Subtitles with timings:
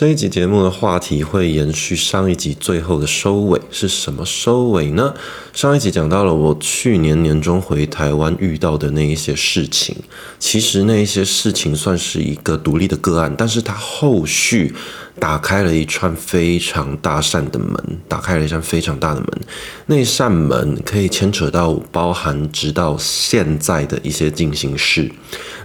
[0.00, 5.12] 这一集节目的话题会延续上一集最后的收尾，是什么收尾呢？
[5.52, 9.94] 上一集讲到了我去年年中回台湾遇到的那一些事情，
[10.38, 14.74] 其实那一些事情算是一个独立的个案，但是它后续
[15.20, 17.76] 打开了一串非常大扇的门，
[18.08, 19.28] 打开了一扇非常大的门，
[19.86, 25.12] 那扇门可以牵扯到包含直到现在的一些进行式。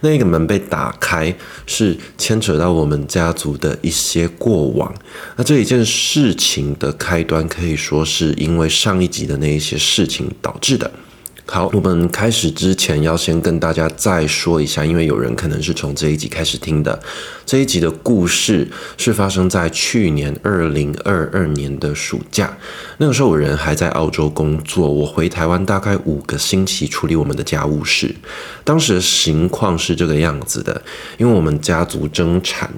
[0.02, 1.34] 那个门被打开，
[1.66, 4.94] 是牵扯到我们家族的一些过往。
[5.38, 10.92] 那这一件事情的开端，可以说是因为上一集的那一些事情导致的。
[11.48, 16.99] 好，我们开始之前要先跟大家再说一下，因为有人可能是从这一集开始听的。
[17.45, 18.67] 这一集的故事
[18.98, 22.58] 是发生在去年二零二二年的暑假，
[22.98, 28.14] 那个时候我人还在澳洲工作，我回台湾大概五个星期处理我们的家务事。
[28.64, 30.81] 当时的情况是这个样子的，
[31.17, 32.70] 因为我们家族争产。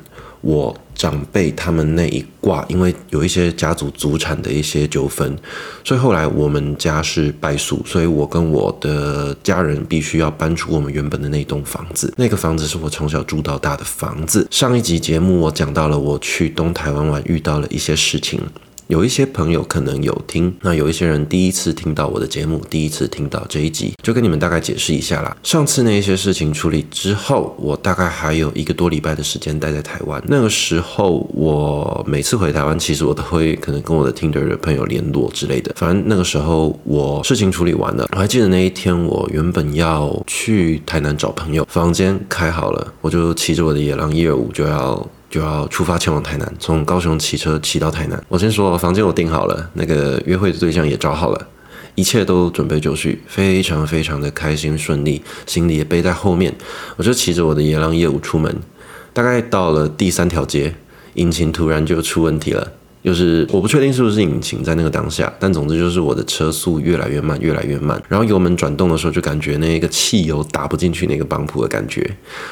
[0.42, 5.38] 我长辈他们那一挂，因为有一些家族祖产的一些纠纷，
[5.84, 12.14] 所以后来我们家是败诉，所以我跟我的家人必须要搬出我们原本的那栋房子。
[12.18, 14.48] 那个房子是我从小住到大的房子。
[14.52, 18.42] 上一集节目我讲到了我去东台湾玩遇到了一些事情。
[18.88, 25.36] 有一些朋友可能有听，那有一些人第一次听到我的节目，第一次听到这一集，就跟你们大概解释一下啦。
[25.44, 30.24] 上次那一些事情处理之后，我大概还有一个多礼拜的时间待在台湾。
[30.26, 35.74] 那个时候，我每次回台湾，其实我都会可能跟我的 Tinder 的朋友联络之类的。
[35.76, 45.06] 反正那个时候我事情处理完了，我还记得那一天，我原本要去台南找朋友，房间开好了，我就骑着我的野狼一二五就要。
[45.30, 48.24] 就要出发前往台南，从高雄骑车骑到台南。
[48.28, 51.48] 我先说，房间我订好了，那个约会的对象也找好了，
[51.96, 56.54] 一切都准备就绪，非常非常的开心顺利，行李也背在后面。
[56.96, 58.56] 我就骑着我的野狼业务出门，
[59.14, 60.74] 大概到了第三条街，
[61.16, 62.72] 引擎突然就出问题了。
[63.08, 67.98] 就是我不确定是不是引擎在那个当下，但总之就是我的车速越来越慢，越来越慢。
[68.10, 72.06] 然后油门转动的时候，就感觉那个汽油打不进去那个帮浦的感觉。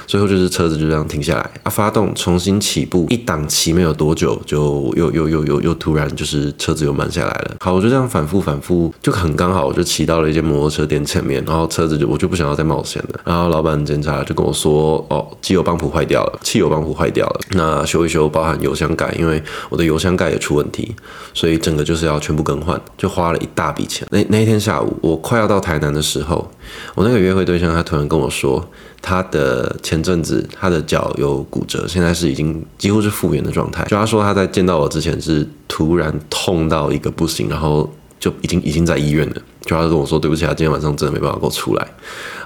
[0.07, 7.57] 最后就是车子就这样停下来啊，发动重新起步，一档骑没有多久，就又又又又又突然就是车子又慢下来了。
[7.59, 13.19] 好，我就这样反复反复，就很刚好，我就骑到了一间摩托车店前面，然后车子就我就不想要再冒险了。
[13.25, 20.40] 然后老板检查就跟我说，哦，机油帮浦坏掉了，汽油帮浦坏掉了，那修一修，包含油箱盖，因为我的油箱盖也。
[20.45, 20.94] 出问题，
[21.33, 24.07] 所以整个就是要全部更换，就花了一大笔钱。
[24.11, 26.47] 那那一天下午，我快要到台南的时候，
[26.94, 28.63] 我那个约会对象他突然跟我说，
[29.01, 33.83] 他的前阵子他的脚有骨折，现在是已经几乎是复原的状态。
[33.85, 39.41] 就他说他在见到我之前是突然痛到一个不行，然后就已经已经在医院了。
[39.66, 41.88] 就他跟我说对不起，他今天晚上真的没办法给我出来。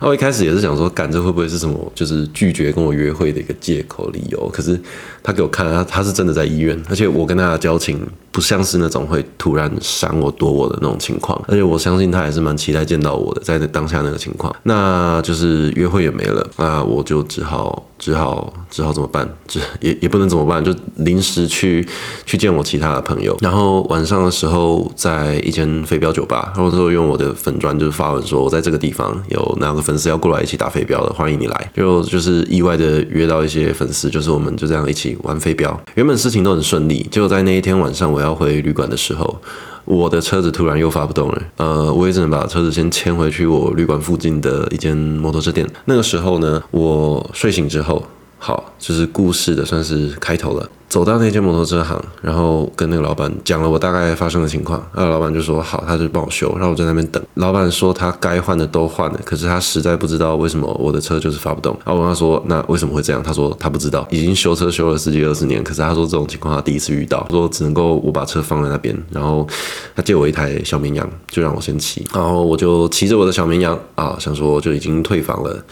[0.01, 4.49] 那我一开始也是想说，干这会不会是什么，就是拒绝跟我约会的一个借口理由？
[4.49, 4.79] 可是
[5.21, 7.99] 他给我看，他他是真的在医院，而且我跟他的交情
[8.31, 19.29] 不像是那种会突然闪我躲我的那种情况，而且我相信他还是蛮期待见到我的，在当下那个情况，那就是约会也没了，那我就只好只好只好怎么办？
[19.45, 21.85] 只也也不能怎么办，就临时去
[22.25, 31.71] 去见我其他的朋友，然后晚上的时候在一间飞镖酒吧，然后之后用我的粉砖就是发文说，我在这个地方有哪个粉丝要过来一起打飞镖的，欢迎你来。
[31.75, 35.77] 就就是意外的约到一些粉丝，就是我们就这样一起玩飞镖。
[35.95, 39.41] 原本事情都很顺利，结果在那一天晚上我要回旅馆的时候，
[39.85, 41.41] 我的车子突然又发不动了。
[41.57, 45.67] 呃，我也只能把车子先牵回去我旅馆附近的一间摩托车店。
[45.85, 48.05] 那个时候呢，我睡醒之后，
[48.37, 50.69] 好，就是故事的算是开头了。
[50.89, 57.23] 走到那间摩托车行，然后跟那个老板讲了我大概发生的情况，那老板就说好，他就帮我修，然后我在那边等。
[57.35, 61.77] 老板说他该换的都换了，可是他实在不知道为什么我的车就是发不动。
[61.85, 63.21] 然后我问他说那为什么会这样？
[63.21, 69.47] 他说他不知道，已经修车修了十几二十年，可是他说这种情况他第一次遇到，说只能够我把车放在那边，然后
[69.95, 75.63] 他借我一台小绵羊，就让我先骑，然后我就骑着我的小绵羊啊，想说就已经退房了，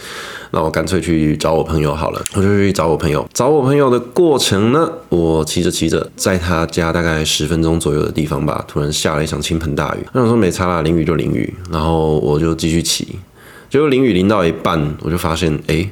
[0.51, 4.87] 那我干脆去找我朋友好了，我就去找我朋友，找我朋友的过程呢？
[5.09, 9.99] 我骑着骑着，在他家大概十分钟左右的地方吧，突然下了一场倾盆大雨。
[10.13, 13.19] 那我说没差啦，淋雨就淋雨，然后我就继续骑。
[13.69, 15.89] 结果淋雨淋到一半，我就发现，哎，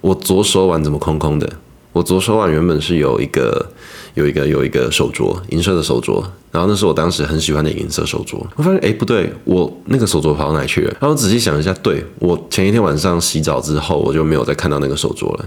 [0.00, 1.48] 我左手腕怎么空空的？
[1.92, 3.70] 我左手腕原本是有一个。
[4.16, 8.42] 有一个有一个手镯，银色的手镯，然后那是我当时很喜欢的银色手镯。
[8.56, 10.96] 我发现，哎，不对，我那个手镯跑到哪去了？
[10.98, 15.44] 然后仔细想一下，对，我前一天晚上洗澡之后，我就没有再看到那个手镯了。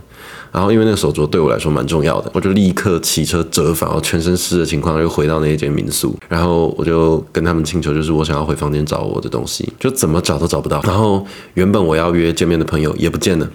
[0.51, 10.79] 然后因为那个手镯对我来说蛮重要的，我就立刻骑车折返，然后全身湿的情况又回到那一间民宿，然后我就跟他们请求，就是我想要回房间找我的东西，就怎么找都找不到。
[10.83, 11.25] 然后
[11.55, 13.49] 原本我要约见面的朋友也不见了。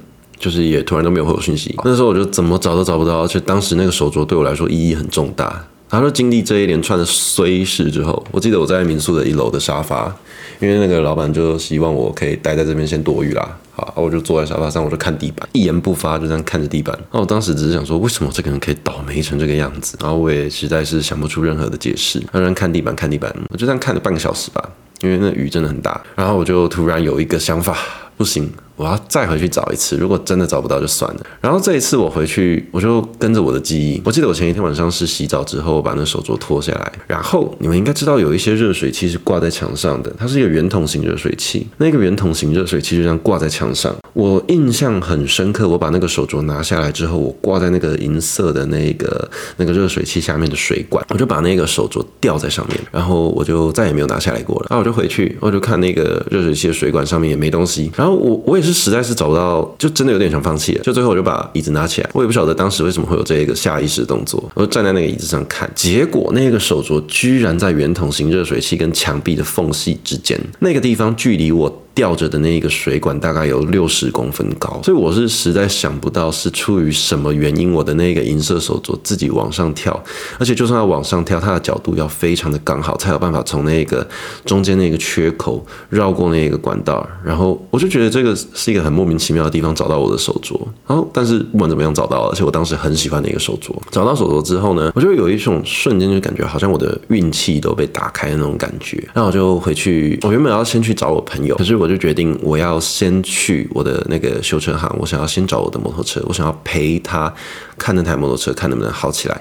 [0.45, 1.75] 就是也突然都没有回我讯息。
[1.87, 5.65] 那时候我就怎么找都找不到，而且当时那个手镯对我来说意义很重大。
[5.89, 10.15] 然后经历这一连串的衰事之后，我记得我在民宿的一楼的沙发，
[10.61, 13.57] 因为那个老板就希望我可以待在这边先躲雨啦。
[13.73, 16.99] 好，我就坐在沙发上，我就看地板，一言不发，就这样看着地板。
[17.11, 19.97] 那我当时只是想说，为什么这个人可以倒霉成这个样子？
[20.01, 22.23] 然后我也实在是想不出任何的解释。
[22.33, 24.69] 让人看地板，看地板，我就这样看了半个小时吧，
[25.01, 26.01] 因为那雨真的很大。
[26.17, 27.77] 然后我就突然有一个想法，
[28.17, 28.51] 不行。
[28.77, 31.21] 我要再回去找一次，如果真的找不到就算了。
[31.41, 34.03] 然后这一次我回去，我就跟着我的记忆。
[34.05, 41.67] 我记得我前一天晚上是洗澡之后我把那手镯脱下来，然后你们应该知道有一些热水器是挂在墙上的，它是一个圆筒型热水器。
[41.79, 43.95] 那个圆筒型热水器就这样挂在墙上。
[44.13, 54.67] 我印象很深刻，我把那个手镯拿下来之后，我挂在那个银色的那个那个热水器下面的水管，我就把那个手镯吊在上面，然后我就再也没有拿下来过了。
[54.71, 57.91] 然后我就回去，我就看那个热水器的水管上面也没东西。
[57.97, 60.83] 然后我我也是实在是找不到，就真的有点想放弃了。
[60.83, 64.43] 就最后我就把椅子拿起来，我也不晓得当时为什么会有这一个下意识的动作。
[64.55, 71.81] 我就站在那个椅子上看，结果那个手镯居然在圆筒形热水器跟墙壁的缝隙之间，那个地方距离我。
[71.95, 80.03] 吊着的那一个水管大概有六十公分高，所以我是实在想不到是出于什么原因，我的那个银色手镯自己往上跳，
[80.39, 84.05] 而且就算要往上跳，它的角度要非常的刚好，才有办法从那个
[84.45, 87.09] 中间那个缺口绕过那个管道。
[87.25, 90.61] 然后我就觉得这个是一个很莫名其妙的地方找到我的手镯。
[90.89, 93.73] 然后但是不管怎么样找到了，而且我当时很喜欢那个手镯。
[93.93, 99.01] 找到手镯之后呢，我就有一种瞬间就感觉好像我的运气都被打开的那种感觉。
[99.15, 101.84] 那我就回去，我原本要先去找我朋友，可是我。
[101.85, 107.31] 我就决定，我要先去我的那个修车行，我想要先找我的摩托车，我想要陪他
[107.77, 109.39] 看那台摩托车，看能不能好起来。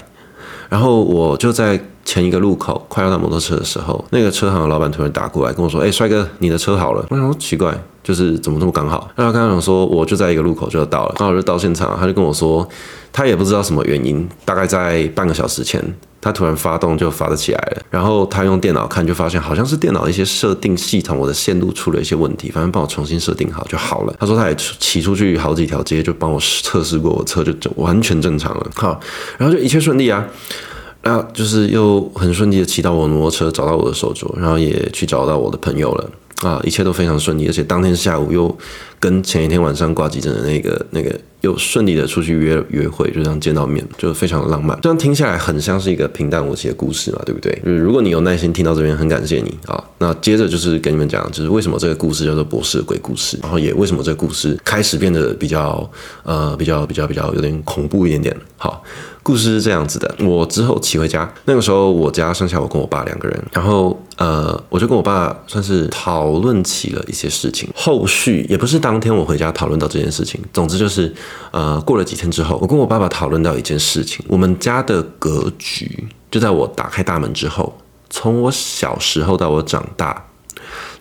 [0.68, 7.74] 然后我就在前一个路口快要到摩托车的时候，那个车行的老板突然打过来跟我说：“哎，帅哥，你的车好了。”我想说奇怪，
[8.04, 9.10] 就是怎么这么刚好？
[9.16, 12.68] 然后刚刚讲说我就在一个路口就要到了，刚好就到现场，他就跟我说，
[13.14, 15.82] 他也不知道什么原因，大概在半个小时前。
[16.24, 24.16] 他突然发动就发得起来了，然后他用电脑看就发现好像是电脑一些设定系统，我的线路出了一些问题，反正帮我重新设定好就好了。
[24.18, 28.72] 他说他也骑出去好几条街就帮我测试过，我车就完全正常了。
[28.74, 28.98] 好，
[29.38, 30.26] 然后就一切顺利啊，
[31.02, 36.10] 然后就是又很顺利的骑到我的摩托车，找到我的手镯，然后也去找到我的朋友了。
[36.42, 38.54] 啊，一切都非常顺利，而且当天下午又
[39.00, 44.80] 跟前一天晚上挂急诊的那个那个又顺利的出去约约会，就这样见到面，就非常浪漫。
[44.82, 47.62] 这样听下来很像是一个平淡无奇的故事嘛，对不对？
[47.66, 49.84] 嗯如果你有耐心听到这边，很感谢你啊。
[49.98, 55.90] 那接着就是跟你们讲，就是为什么这个故事叫做博士的鬼故事，然后也为什么这个故事开始变得比较
[56.24, 58.36] 呃比较比较比较有点恐怖一点点。
[58.58, 58.82] 好。
[59.24, 67.70] 故事是这样子的，我之后骑回家，那个时候我家剩下我跟我爸两个人，然后呃，我就跟我爸算是讨论起了一些事情。
[67.74, 71.14] 后续也不是当天我回家讨论到这件事情，总之就是
[71.52, 77.74] 呃，过了几天之后，我跟我爸爸讨论到一件事情，我们家的格局就在我打开大门之后，
[78.10, 80.26] 从我小时候到我长大。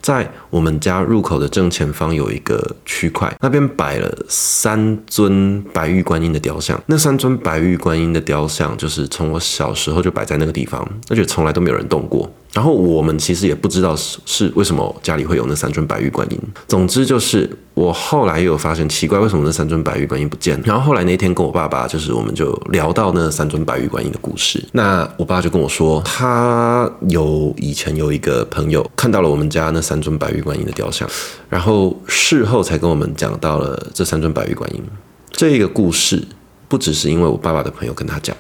[0.01, 6.79] 在我们家入口的正前方有一个区块，那边摆了三尊白玉观音的雕像。
[6.85, 12.31] 那三尊白玉观音的雕像，就是从我小时候就摆在那个地方，而且从来都没有人动过。
[12.53, 16.39] 然后我们其实也不知道是是为什么家里会有那三尊白玉观音。
[16.69, 20.61] 总之就是我后来又有发现奇怪，为什么那三尊白玉观音不见？
[20.63, 24.63] 然后后来那天跟我爸爸，就是我们就聊到那三尊白玉观音的故事。
[24.73, 31.09] 那我爸就跟我说，他有以前有一个朋友看到了我们家那三尊白玉观音的雕像，
[31.49, 34.83] 然后事后才跟我们讲到了这三尊白玉观音。
[35.31, 36.23] 这个故事
[36.69, 38.37] 不只是因为我爸爸的朋友跟他讲。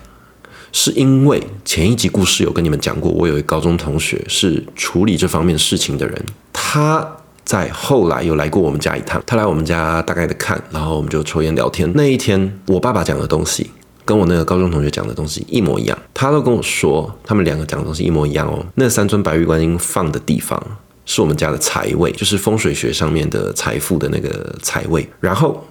[0.74, 7.06] 是因为前一集故事有跟你们讲过，我有一个高中同学是处理这方面事情的人，他
[7.44, 11.92] 在后来有来过我们家一趟，他来我们家大概的看，然后我们就抽烟聊天。
[11.94, 13.70] 那一天，我爸爸讲的东西
[14.06, 18.64] 跟我那个高中同学讲的东西一模一样，他都跟我说他们两个讲的东西一模一样哦。
[18.76, 20.58] 那三尊白玉观音放的地方
[21.04, 25.64] 是我们家的财位，就是风水学上面的财富的那个财位，然后。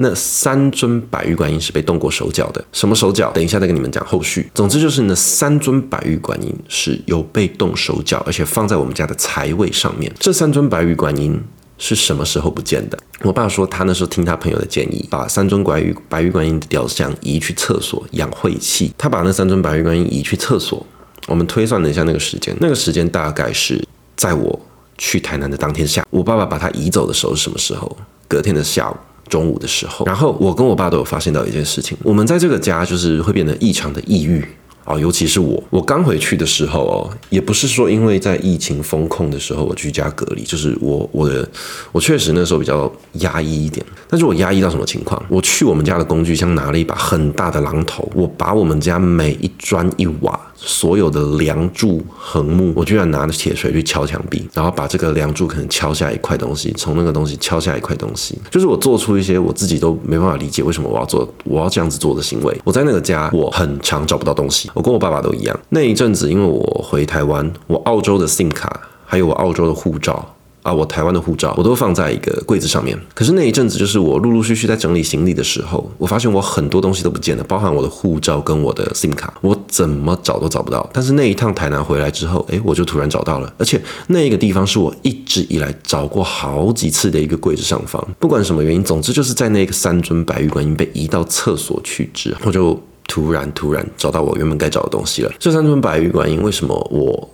[0.00, 3.32] 那三尊白玉观音是被动过手脚的，什么手脚？
[3.32, 4.48] 等一下再跟你们讲后续。
[4.54, 10.14] 总之就是那三尊白玉观音是有被动手脚，而且放在我们家的财位上面。
[10.20, 11.36] 这三尊白玉观音
[11.78, 12.96] 是什么时候不见的？
[13.22, 18.94] 我爸说他那时候听他朋友的建议，把三尊白玉白玉观音的雕像移去厕所养晦气。
[18.96, 20.86] 他把那三尊白玉观音移去厕所，
[21.26, 24.60] 我们推算了一下那个时间，那个时间大概是在我
[24.98, 26.18] 去台南的当天下午。
[26.18, 27.96] 我爸爸把他移走的时候是什么时候？
[28.28, 28.96] 隔天的下午。
[29.28, 34.42] 中午的时候，然后我跟我爸都有发现到一件事情，我们在这个家就是会变得异常的抑郁
[34.86, 41.46] 啊，尤其是我，我刚回去的时候哦，也不是说因为在疫情封控的时候我居家隔离，就是我我的
[41.92, 43.84] 我确实那时候比较压抑一点。
[44.08, 45.22] 但是我压抑到什么情况？
[45.28, 62.60] 我去我们家的工具箱拿了一把很大的榔头，我把我们家每一砖一瓦所有的梁柱横木，我居然拿着铁锤去敲墙壁，然后把这个梁柱可能敲下一块东西，从那个东西敲下一块东西，就是我做出一些我自己都没办法理解为什么我要做我要这样子做的行为。
[62.64, 64.68] 我在那个家我很常找不到东西。
[64.74, 70.34] 我跟我爸爸都一样，那一阵子，因为我回台湾，我澳洲的 SIM 卡，还有我澳洲的护照
[70.68, 72.98] 把，我台湾的护照，我都放在一个柜子上面。
[73.14, 80.88] 可是那一阵子，就是我陆陆续续在整理行李的时候，我发现我很多东西都不见了，包含我的护照跟我的 SIM 卡，我怎么找都找不到。
[80.92, 88.06] 但是那一趟台南回来之后，诶，我就突然找到了，而且那个地方是我一直以来找过好几次的一个柜子上方。
[88.18, 92.78] 不管什么原因，总之就是在那个三尊白玉观音被移到厕所去之后，我就。
[93.10, 95.32] 突然，突然找到我原本该找的东西了。
[95.38, 97.26] 这三尊白玉观音，为什么我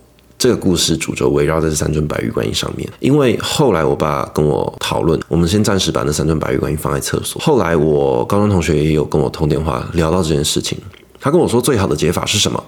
[0.45, 2.87] 这个故事主轴围绕在这三尊白玉观音上面？
[2.99, 7.41] 因为后来我爸跟我讨论，我们先暂时把那三尊白玉观音放在厕所。
[7.41, 10.77] 后来我高中同学也有跟我通电话聊到这件事情，
[11.19, 12.63] 他跟我说最好的解法是什么？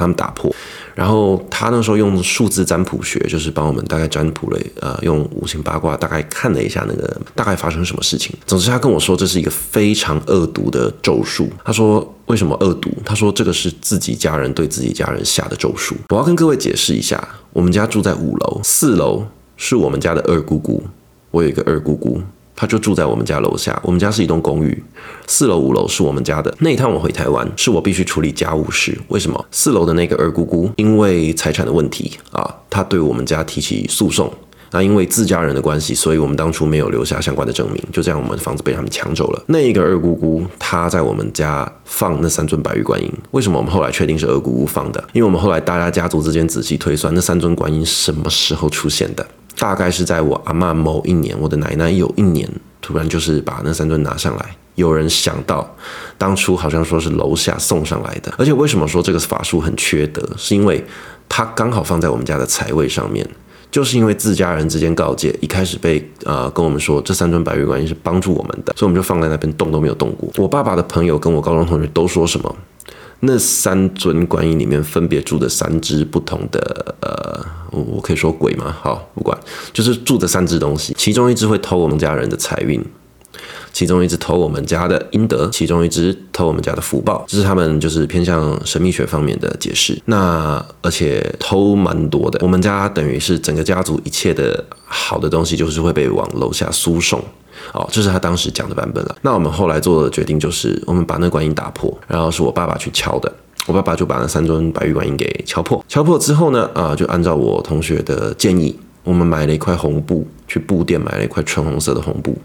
[0.00, 0.52] 他们打破。
[0.94, 8.36] 然后他那时候用数字占卜学，就是帮我们大概占卜了，呃，用五行八卦大概看了一下那个大概发生什么事情。
[8.46, 11.48] 总之，他跟我说这是一个非常恶毒的咒术。
[11.64, 12.90] 他说为什么恶毒？
[13.04, 15.94] 他说这个是自己家人对自己家人下的咒术。
[16.08, 19.24] 我要跟各位解释一下，我们家住在五楼，四楼
[19.56, 20.82] 是我们家的二姑姑，
[21.30, 22.20] 我有一个二姑姑。
[22.60, 24.84] 他就住在我们家楼下，我们家是一栋公寓，
[25.26, 26.54] 四楼五楼是我们家的。
[26.58, 28.94] 那一趟我回台湾，是我必须处理家务事。
[29.08, 29.42] 为什么？
[29.50, 34.30] 四楼的那个二姑姑因为财产的问题啊，她对我们家提起诉讼。
[34.72, 39.42] 那因为自家人的关系，所以我们当初没有留下相关的证明，就这样我们房子被他们抢走了。
[39.46, 45.02] 那一个二姑姑她在我们家放那三尊白玉观音，为什么我们后来确定是二姑姑放的？
[45.14, 49.26] 因为我们后来大家家族之间仔细推算，那三尊观音什么时候出现的？
[49.60, 52.48] 大概是在我阿嬷某一年，我的奶奶有一年
[52.80, 54.56] 突然就是把那三尊拿上来。
[54.76, 55.68] 有人想到，
[56.16, 58.32] 当初好像说是楼下送上来的。
[58.38, 60.26] 而且为什么说这个法术很缺德？
[60.38, 60.82] 是因为
[61.28, 63.28] 它刚好放在我们家的财位上面，
[63.70, 70.30] 就是因为自家人之间告诫，一开始被呃跟我们说这三尊白玉观音是帮助我们的，所以我们就放在那边动都没有动过。
[70.38, 72.56] 我爸爸的朋友跟我高中同学都说什么？
[73.20, 78.74] 那三尊观音里面分别住的三只不同的呃，我可以说鬼吗？
[78.80, 79.38] 好，不管，
[79.72, 82.82] 就是住的三只东西，其中一只会偷我们家人的财运，
[83.72, 90.00] 其中一只偷我们家的阴德，其中一只偷我们家的福报，这是他们就是偏向神秘学方面的解释。
[90.06, 97.22] 那而且偷蛮多的，我们家等于是整个家族一切的好的东西，就是会被往楼下输送。
[97.72, 99.16] 哦，这是他当时讲的版本了。
[99.22, 103.32] 那我们后来做的决定就是，我们把那观音打破，然后是我爸爸去敲的。
[103.66, 105.84] 我爸爸就把那三尊白玉观音给敲破。
[105.86, 112.36] 敲破之后呢，啊，就按照我同学的建议，我们买了一块红布，去布店买了一块纯红色的红布，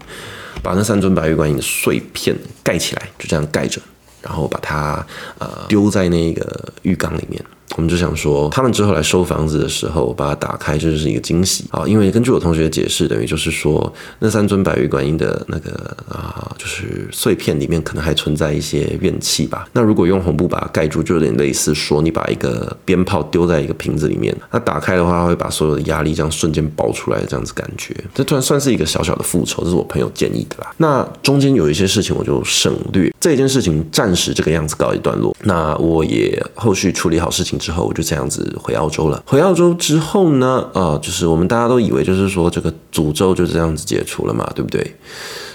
[0.62, 3.80] 把那三尊白玉观音的碎片盖起来，就这样盖着，
[4.20, 5.04] 然后把它
[5.38, 7.42] 呃丢在那个浴缸里面。
[7.74, 11.84] 我们就想说，他们之后来收房子的时候，把它打开，这就是一个惊喜啊！
[11.86, 19.68] 因为根据我同学的解释，等于就是说，那三尊白玉观音的那个啊，就是碎片里面可能还存在一些怨气吧。
[19.72, 27.94] 那如果用红布把它盖住，就有点类似说，你把一个鞭炮丢在一个瓶子里面，那打开的话，会把所有的压力这样瞬间爆出来，这样子感觉。
[28.14, 30.72] 这突然算是一个小小的复仇，这是我朋友建议的啦。
[30.78, 33.12] 那中间有一些事情，我就省略。
[33.20, 35.36] 这件事情暂时这个样子告一段落。
[35.42, 39.22] 那我也后续处理好事情之后，我就这样子回澳洲了。
[39.26, 44.96] 回澳洲之后呢，呃，就是我们大家都以为就是说这个诅咒就这样子解除了嘛，对不对？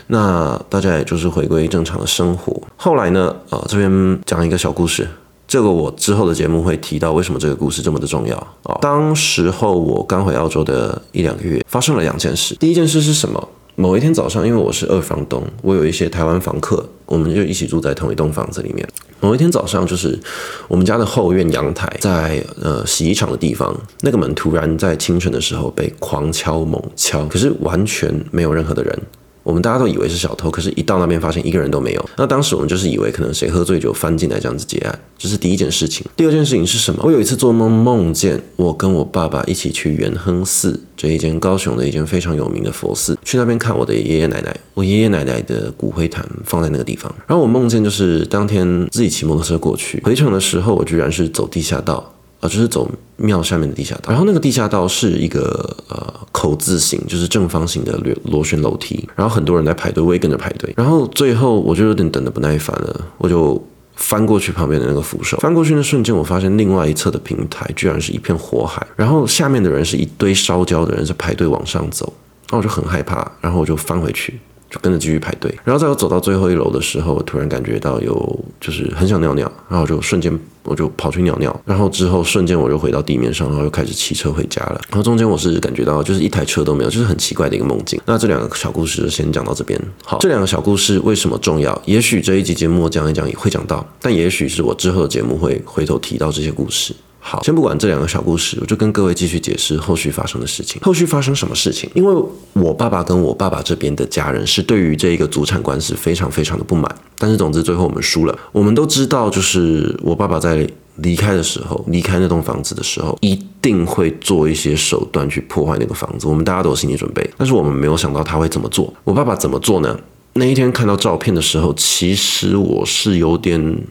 [0.07, 2.61] 那大家也就是回归正常的生活。
[2.75, 5.07] 后来呢，呃，这边讲一个小故事，
[5.47, 8.77] 这个我之后的节目会提到为什么这个故事这么的重要啊。
[8.81, 12.55] 当时候我刚回澳洲的一两个月，发生了两件事。
[12.55, 13.47] 第一件事是什么？
[13.81, 18.87] 某一天早上，因为我是二房东，我有一些台湾房客，我们就一起住在同一栋房子里面。
[19.19, 20.19] 某一天早上，就是
[20.67, 28.99] 我们家的后院阳台，在呃洗衣厂的地方，那个门突然在清晨的时候被狂敲猛敲，可是完全没有任何的人。
[29.43, 32.09] 我们大家都以为是小偷，可是，一到那边发现一个人都没有。
[32.17, 36.05] 那当时我们就是以为可能谁喝醉酒翻进来这样子结案，这是第一件事情。
[36.15, 37.01] 第二件事情是什么？
[37.03, 44.55] 我有一次做梦，梦见我跟我爸爸一起去元亨寺这一间高雄的一间非常有名的佛寺，去那边看我的爷爷奶奶。
[44.73, 47.13] 我爷爷奶奶的骨灰坛放在那个地方。
[47.27, 52.13] 然后我梦见就是当天自己骑摩托车过去，回程的时候我居然是走地下道。
[52.41, 63.63] 啊，就是走庙下面的地下道，然后那个地下道是一个呃口字形，就是正方形的螺螺旋楼梯，然后很多人在排队，我也跟着排队，然后最后我就有点等的不耐烦了，我就
[63.95, 72.11] 翻过去旁边的那个扶手，翻过去那瞬间，我发现另外一侧的平台居然是一片火海，然后下面的人是一堆烧焦的人在排队往上走，
[72.49, 74.39] 然后我就很害怕，然后我就翻回去。
[74.71, 84.79] 就跟着继续排队，然后在我走到最后一楼的时候，我突然感觉到有就是很想尿尿，然后就瞬间我就跑去尿尿，然后之后瞬间我就回到地面上，然后又开始骑车回家了。
[84.87, 87.99] 然后中间我是感觉到就是一台车都没有，就是很奇怪的一个梦境。
[88.05, 89.77] 那这两个小故事先讲到这边。
[90.05, 91.79] 好，这两个小故事为什么重要？
[91.85, 96.95] 也许这一集节目我讲一讲也会讲到，但也许是我之后的节目会回头提到这些故事。
[97.23, 100.81] 好，先不管这两个小故事，我就跟各位继续解释后续发生的事情。
[100.81, 101.87] 后续发生什么事情？
[101.93, 102.23] 因为
[102.53, 106.93] 我爸爸跟我爸爸这边的家人是对于这一个祖产官司非常非常的不满。
[107.19, 108.37] 但是总之最后我们输了。
[108.51, 116.27] 我们都知道，就是我爸爸在离开的时候，离开那栋房子的时候，一定会做一些手段去破坏那个房子。
[116.27, 118.91] 我们大家都有心理准备，但是我们没有想到他会怎么做。
[119.03, 119.97] 我爸爸怎么做呢？
[120.33, 123.83] 那一天看到照片的时候，其实我是有点，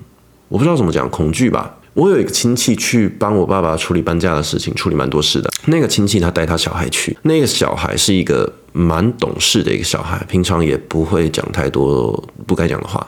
[0.48, 1.76] 我不知道怎么讲，恐惧吧。
[1.94, 5.50] 我有一个亲戚去帮我爸爸处理搬家的事情，处理蛮多事的。
[5.66, 13.04] 那个亲戚他带他小孩去，那个小孩是一个蛮懂事的一个小孩，平常也不会讲太多不该讲的话。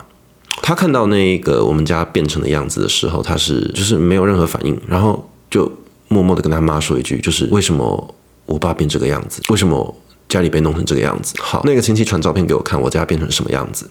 [0.61, 5.71] 他看到那个我们家变成的样子的时候，他是就是没有任何反应，然后就
[6.09, 9.41] 默默的跟他妈说一句，就是为什么我爸变这个样子？
[9.49, 9.95] 为什么
[10.27, 11.33] 家里被弄成这个样子？
[11.39, 13.89] 好，那个亲戚传照片给我看，我家变成什么样子？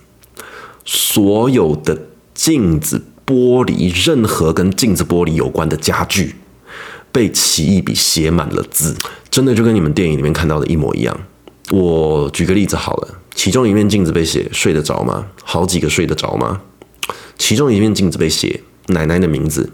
[0.85, 1.99] 所有的
[2.35, 3.03] 镜子。
[3.33, 6.35] 玻璃，任何跟镜子玻璃有关的家具，
[7.11, 8.95] 被奇异笔写满了字，
[9.31, 11.19] 真的就跟你们电影里面看到的一模一样。
[11.71, 16.61] 我举个例子好了，其中一面镜子被写“睡得着吗？”好几个睡得着吗？
[17.39, 19.73] 其中一面镜子被写奶奶的名字，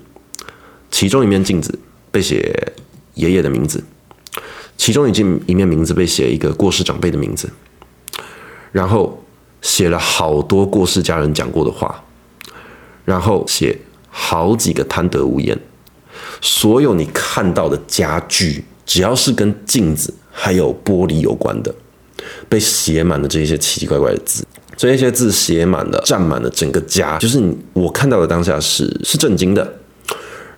[0.93, 1.81] 其中一面镜子
[2.13, 2.75] 被写
[3.15, 3.83] 爷爷的名字，
[4.77, 7.51] 其中一镜一面名字被写一个过世长辈的名字，
[8.71, 9.25] 然后
[9.61, 12.05] 写了好多过世家人讲过的话。
[13.09, 13.75] 然后写
[14.11, 15.59] 好几个贪得无厌，
[16.43, 21.75] 所有你看到的家具，只要是跟镜子还有玻璃有关的，
[22.51, 24.45] 被写满了这些奇奇怪怪的字，
[24.77, 29.67] 这些字写满了，占满了整个家，就是你我看到的当下是是震惊的，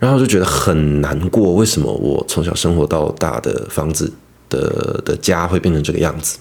[0.00, 4.12] 然后就觉得很难过，为什么我从小生活到大的房子
[4.48, 6.36] 的的家会变成这个样子？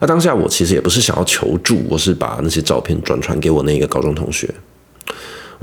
[0.00, 4.52] 那当下我其实也不是想要求助，我是把那些照片转传给我那个高中同学。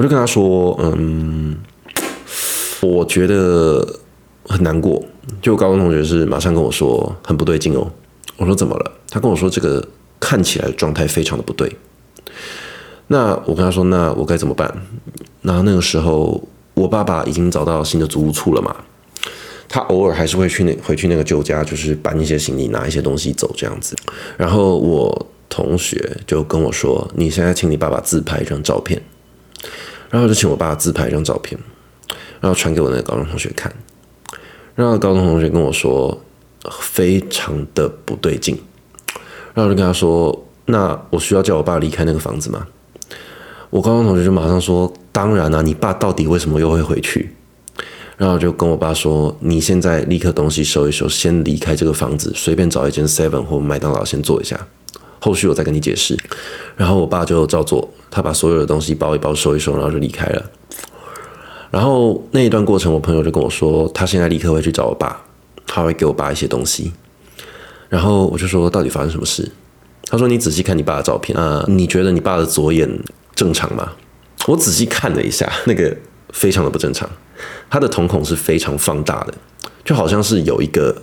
[0.01, 1.55] 我就跟他说：“嗯，
[2.81, 3.87] 我觉得
[4.47, 4.99] 很难过。”
[5.43, 7.87] 就高中同学是马上跟我说：“很不对劲哦。”
[8.37, 9.87] 我说：“怎么了？”他跟我说：“这个
[10.19, 11.71] 看起来状态非常的不对。”
[13.09, 14.75] 那我跟他说：“那我该怎么办？”
[15.43, 18.75] 然后那个时候，我爸爸已经找到新的租屋处了嘛。
[19.69, 23.95] 他偶尔还是会去那回去那个旧家，就是搬一些行李，拿一些东西走这样子。
[24.35, 28.99] 然后我同学就跟我说：“你现在请你爸爸自拍一张照片。”
[30.11, 31.59] 然后就请我爸自拍一张照片，
[32.39, 33.73] 然后传给我那个高中同学看。
[34.75, 36.21] 然后高中同学跟我说，
[36.79, 38.55] 非常的不对劲。
[39.53, 42.67] 然后就跟他说：“那我需要叫我爸离开那个房子吗？”
[43.69, 47.33] 我高中同学就马上说：“当然啊，你爸到底为什么又会回去？”
[48.17, 54.67] 然后就跟我爸说：“你现在立刻东西收一收，先离开这个房子，随便找一间 Seven 或麦当劳先坐一下，
[55.21, 56.17] 后续我再跟你解释。”
[56.75, 57.89] 然后我爸就照做。
[58.09, 60.51] 他把所有的东西包一包、收一收，然后就离开了。
[61.69, 65.23] 然后那一段过程，我朋友就跟我说，他现在立刻会去找我爸，
[65.65, 66.91] 他会给我爸一些东西。
[67.87, 69.49] 然后我就说，到底发生什么事？
[70.09, 72.89] 他说：“你仔细看你爸的照片啊，你觉得你爸的左眼
[73.33, 73.93] 正常吗？”
[74.47, 75.95] 我仔细看了一下，那个
[76.33, 77.09] 非常的不正常，
[77.69, 79.33] 他的瞳孔是非常放大的，
[79.85, 80.93] 就好像是有一个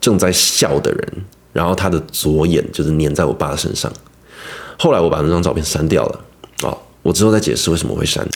[0.00, 1.24] 正在笑的人，
[1.54, 3.90] 然后他的左眼就是粘在我爸的身上。
[4.78, 6.20] 后来我把那张照片删掉了。
[6.64, 8.26] 哦，我之后再解释为什么会删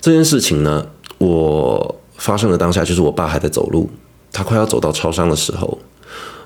[0.00, 0.86] 这件事情呢？
[1.18, 3.88] 我发生的当下就是我爸还在走路，
[4.32, 5.78] 他快要走到超商的时候，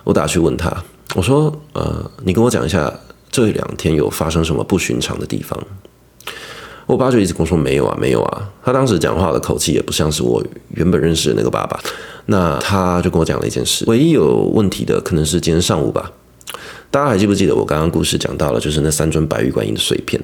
[0.04, 0.72] 我打去问他，
[1.14, 2.92] 我说：“呃，你跟我讲一下
[3.30, 5.58] 这两天有发生什么不寻常的地方？”
[6.92, 11.80] 我爸就一直跟我说：“没有啊，没有啊。”他当时讲话的口气也不像是我原本认识的那个爸爸。
[12.26, 16.12] 那他就跟我讲了一件事，唯一有问题的可能是今天上午吧。
[16.90, 20.22] 大家还记不记得我刚刚故事讲到了，就是那三尊白玉观音的碎片？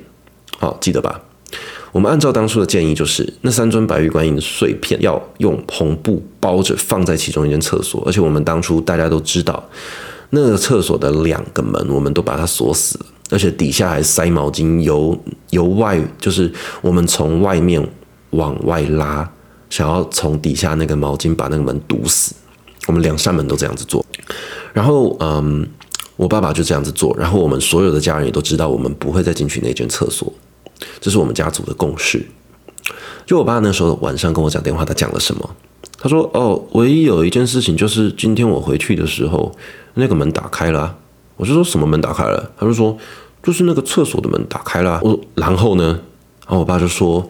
[0.58, 1.18] 好，记得吧？
[1.90, 8.02] 我们按照当初的建议，就是那三尊白玉观音的碎片要用红布包着，放在其中一间厕所。
[8.04, 9.66] 而且我们当初大家都知道，
[10.28, 15.18] 那个厕所的两个门，我们都把它锁死了，而且底下还塞毛巾，由
[15.50, 17.86] 由外就是我们从外面
[18.30, 19.30] 往外拉，
[19.68, 22.34] 想要从底下那个毛巾把那个门堵死。
[22.86, 24.02] 我们两扇门都这样子做，
[24.72, 25.68] 然后嗯，
[26.16, 30.32] 我爸爸就这样子做，然后我们所有的家人也都知道，我们不会再进去那间厕所。
[30.98, 32.26] 这是我们家族的共识。
[33.26, 35.50] 就我爸那时候晚上跟我讲电话，他讲了什么？
[35.98, 39.54] 他说：“哦，唯一有一件事情就是今天我回去的时候，
[39.94, 40.96] 那个门打开了。”
[41.38, 42.94] 我就说：“什么门打开了？”他就说
[43.42, 45.98] ：“就是那个厕所的门打开了。”我说：“然后呢？”
[46.46, 47.26] 然后我爸就说：“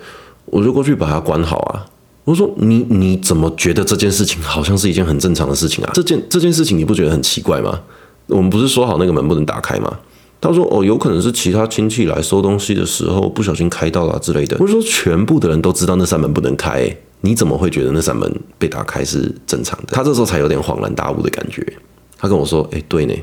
[0.46, 1.86] 我就过去把它关好啊。”
[2.24, 5.90] 我说：“你你怎么觉得这件事情好像是一件很正常的事情啊？
[5.94, 7.80] 这件这件事情你不觉得很奇怪吗？
[8.26, 9.98] 我们不是说好那个门不能打开吗？”
[10.40, 21.66] 他说：“哦，有可能是其他亲戚来收东西的时候不小心开到了之类的。”我说：“全部的人都知道那扇门不能开，你怎么会觉得那扇门被打开是正常的？”他这时候才有点恍然大悟的感觉。
[22.16, 23.14] 他跟我说：“哎，对呢。”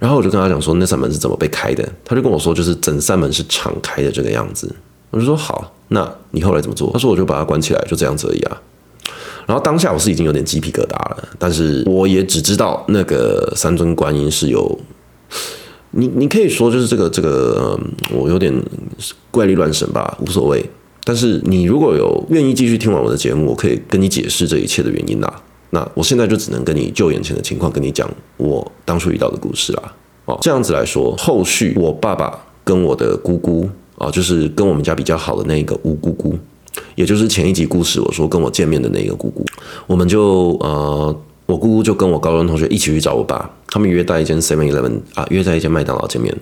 [0.00, 4.74] 然后我就跟他讲说：“那扇门是怎么被开的？”他就跟我说：“就是整扇门是敞开的这个样子。”
[5.10, 8.60] 我就说：“好，那你后来怎么做？”他说：“我就把它关起来，就这样子而已啊。”
[9.46, 14.80] 然后当下我是已经有点鸡皮疙瘩了，但是我也只知道那个三尊观音是有。
[15.92, 17.76] 你你可以说就是这个这个，
[18.12, 18.54] 我有点
[19.32, 20.64] 怪力乱神吧，无所谓。
[21.02, 25.42] 但是你如果有愿意继续听完我的节目，我可以跟你解释这一切的原因啦。
[25.70, 29.92] 那我现在就只能跟你就眼前的情况跟你讲我当初遇到的故事啦。
[30.26, 36.38] 哦，这样子来说，后续我爸爸跟我的姑姑啊，就是跟我们家比较好的那个吴姑姑，
[36.94, 39.44] 也就是前一集故事我说跟我见面的那个姑姑，
[39.86, 41.16] 我们就呃。
[41.46, 46.32] 我姑姑就跟我高中同学一起去找我爸，他们约在一间 Seven Eleven 啊，约在一间麦当劳见面。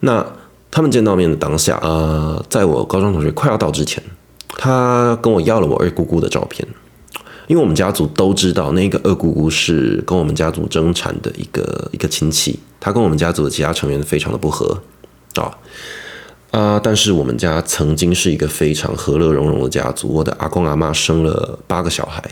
[0.00, 0.22] 那
[0.70, 4.04] 他们见到面的当下，呃，在我高中同学快要到之前，
[4.58, 6.68] 他跟我要了我二姑姑的照片，
[7.46, 14.80] 因为我们家族都知道那个二姑姑是跟我们家族争产的一个一个亲戚，他跟我们家族的其他成员非常的不合
[15.34, 15.58] 啊
[16.50, 16.80] 啊！
[16.82, 22.22] 但是我们家曾经是一个非常和乐融融的家族，我的阿公阿嬷生了八个小孩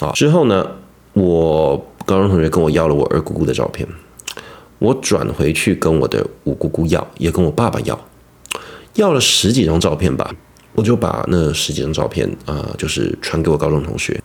[0.00, 0.66] 啊，之后呢，
[1.12, 1.76] 我
[2.06, 3.86] 高中同学跟我要了我二姑姑的照片，
[4.78, 8.00] 我转回去跟我的五姑姑要，也跟我爸爸要，
[8.94, 10.34] 要了十几张照片吧，
[10.74, 14.18] 我就把那十几张照片啊、就是传给我高中同学。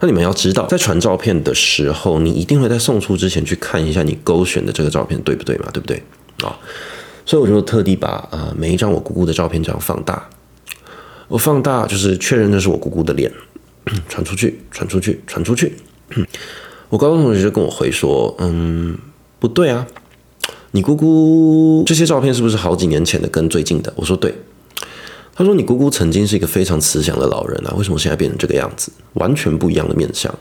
[0.00, 6.00] 那你们要知道，在传照片的时候，你一定会在送出之前去看一下你勾选的这个照片对不对嘛，对不对
[6.42, 6.56] 啊？
[7.26, 10.28] 所以我就特地把啊、每一张我姑姑的照片这样放大，
[11.26, 13.30] 我放大就是确认那是我姑姑的脸，
[14.08, 15.74] 传出去，传出去，传出去。
[16.88, 18.96] 我高中同学就跟我回说：“嗯，
[19.38, 19.86] 不对啊，
[20.70, 24.32] 你姑姑这些照片是不是好几年前的，跟最近的？”我说：“对。”
[25.38, 28.90] 他说：“你姑姑曾经是一个非常慈祥的老人啊，为什么现在变成这个样子？
[29.14, 30.34] 完全不一样的面相。”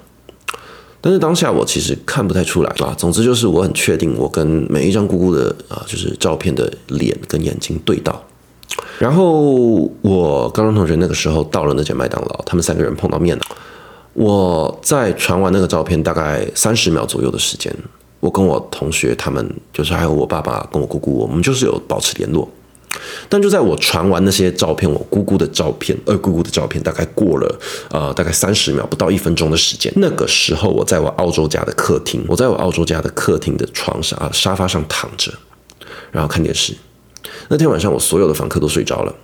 [0.99, 2.95] 但是当下我其实看不太出来啊。
[2.97, 8.19] 总之就是我很确定，我跟每一张姑姑的啊，就是照片的脸跟眼睛对到。
[8.97, 13.43] 然后我高中同学那个时候到了那间麦当劳，他们三个人碰到面了。
[14.13, 17.71] 我在传完那个照片大概三十秒左右的时间，
[18.19, 22.49] 我跟我同学他们，就是还有我爸爸跟我姑姑，我们就是有保持联络。
[23.29, 35.31] 但就在我传完那些照片，我姑姑的照片，二姑姑的照片，大概过了呃大概三十秒不到一分钟的时间，那个时候我在我澳洲家的客厅，我在我澳洲家的客厅的床上啊沙发上躺着，
[36.11, 36.73] 然后看电视。
[37.49, 39.15] 那天晚上我所有的房客都睡着了，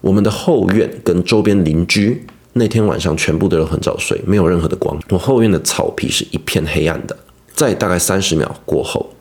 [0.00, 2.26] 我们的后院跟周边邻居。
[2.56, 4.96] 那天晚上全部都很早睡，没有任何的光。
[5.08, 7.16] 我后院的草皮是一片黑暗的。
[7.52, 9.12] 在大概三十秒过后，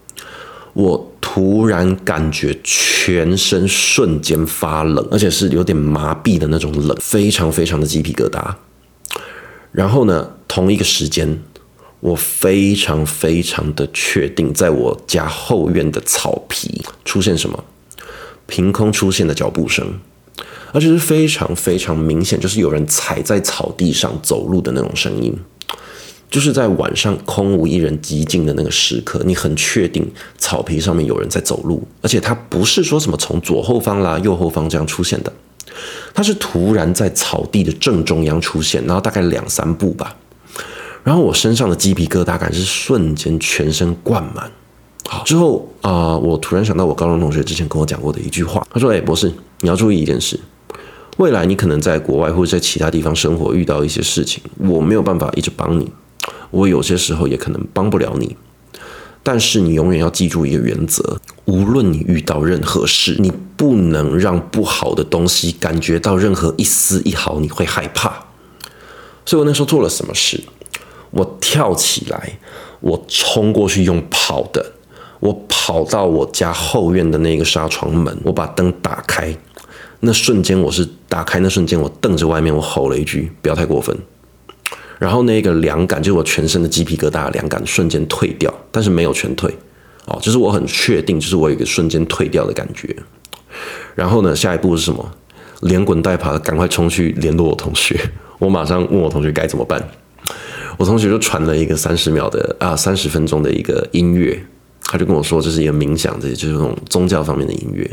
[0.73, 8.55] 我突然感觉全身瞬间发冷，而且是有点麻痹的那种冷，非常非常的鸡皮疙瘩。
[9.71, 11.41] 然后呢，同一个时间，
[11.99, 17.63] 我非常非常的确定，在我家后院的草皮出现什么？
[18.45, 19.99] 凭空出现的脚步声。
[20.73, 25.31] 而且是非常非常明显，就是有人踩在草地上走路的那种声音，
[26.33, 30.03] 就是在晚上空无一人、寂静的那个时刻，你很确定
[30.39, 35.31] 草皮上面有人在走路，而且它不是说什么从左后方啦、右后方这样出现的，
[36.11, 40.15] 它是突然在草地的正中央出现，然后大概两三步吧，
[41.03, 44.51] 然后我身上的鸡皮疙瘩感是瞬间全身灌满。
[45.07, 50.39] 好，之后啊、呃，我突然想到我高中同学之前跟我讲过的一句话，他说：“哎，博士，你要注意一件事。”
[51.17, 55.87] 未来你可能在国外或者在其他地方生活，遇到一些事情，我没有办法一直帮你，
[56.53, 58.37] 我有些时候也可能帮不了你。
[59.25, 68.25] 但是你永远要记住一个原则：无论你遇到任何事，你不能让不好的东西感觉到任何一丝一毫，你会害怕。
[69.25, 70.43] 所以我那时候做了什么事？
[71.11, 72.37] 我跳起来，
[72.81, 74.73] 我冲过去用跑的，
[75.21, 79.33] 我跑到我家后院的那个纱窗门，我把灯打开。
[80.01, 83.97] 那瞬间，我是打开那瞬间，我瞪着外面，我吼了一句：“不要太过分。”
[85.03, 89.53] 然后那个凉感，就是我全身的鸡皮疙瘩凉感瞬间退掉，但是没有全退，
[90.05, 92.95] 哦，就是我很确定，就是我有一个瞬间退掉的感觉。
[93.95, 95.11] 然后呢，下一步是什么？
[95.63, 97.99] 连滚带爬的赶快冲去联络我同学。
[98.39, 99.85] 我马上问我同学该怎么办。
[100.77, 104.41] 我同学就传了一个三十秒的啊，三十分钟的一个音乐，
[104.85, 107.91] 他就跟我说这是一个冥想的，就是这种宗教方面的音乐。